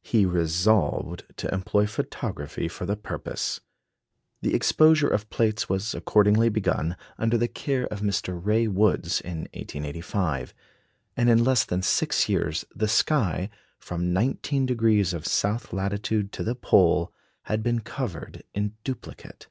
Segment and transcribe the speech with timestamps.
[0.00, 3.60] He resolved to employ photography for the purpose.
[4.40, 8.40] The exposure of plates was accordingly begun, under the care of Mr.
[8.42, 10.54] Ray Woods, in 1885;
[11.14, 16.54] and in less than six years, the sky, from 19° of south latitude to the
[16.54, 17.12] pole,
[17.42, 19.48] had been covered in duplicate.